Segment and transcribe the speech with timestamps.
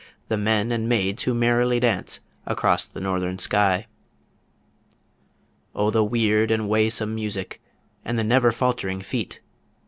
[0.29, 3.85] The men and maids who merrily dance across the Northern Sky.
[5.75, 7.61] O the weird and waesome music,
[8.03, 9.41] And the never faltering feet!